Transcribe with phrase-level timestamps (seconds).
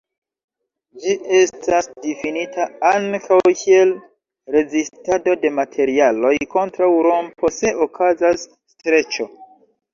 [1.01, 3.93] Ĝi estas difinita ankaŭ kiel
[4.57, 9.33] rezistado de materialoj kontraŭ rompo se okazas streĉo.